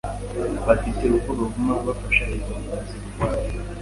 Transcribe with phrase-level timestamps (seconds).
[0.67, 3.45] bafite uko baguma bafashe izo mpunzi bugwate,